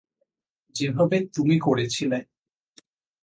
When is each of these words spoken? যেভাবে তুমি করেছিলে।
যেভাবে 0.75 1.17
তুমি 1.35 1.55
করেছিলে। 1.59 2.19